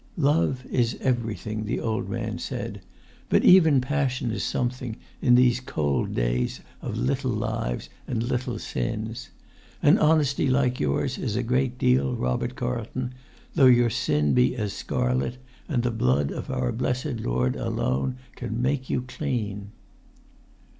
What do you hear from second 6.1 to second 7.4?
days of little